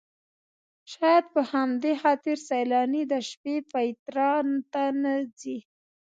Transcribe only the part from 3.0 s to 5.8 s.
د شپې پیترا ته نه ځي.